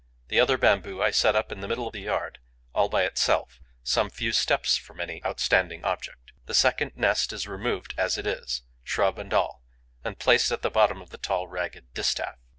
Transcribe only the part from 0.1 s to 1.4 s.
The other bamboo I set